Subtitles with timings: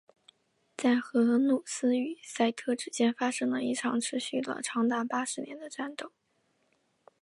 [0.75, 6.11] 在荷鲁斯与赛特之间发生了一场持续了长达八十年的战斗。